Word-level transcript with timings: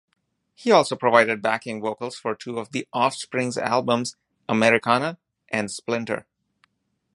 He 0.55 0.71
also 0.71 0.95
provided 0.95 1.43
backing 1.43 1.79
vocals 1.79 2.17
for 2.17 2.33
two 2.33 2.57
of 2.57 2.71
The 2.71 2.87
Offspring's 2.91 3.55
albums 3.55 4.15
"Americana" 4.49 5.19
and 5.49 5.69
"Splinter". 5.69 6.25